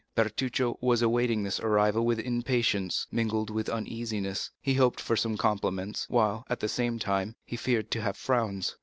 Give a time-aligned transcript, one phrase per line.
[0.15, 6.07] Bertuccio was awaiting this arrival with impatience, mingled with uneasiness; he hoped for some compliments,
[6.09, 8.77] while, at the same time, he feared to have frowns.